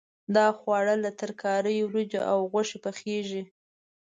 دا 0.35 0.47
خواړه 0.57 0.95
له 1.03 1.11
ترکارۍ، 1.19 1.77
وریجو 1.83 2.21
او 2.31 2.37
غوښې 2.51 2.77
پخېږي. 2.85 3.43